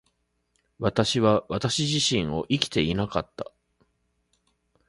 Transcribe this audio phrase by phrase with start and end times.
[0.79, 3.51] 私は私自身を生きていなかった。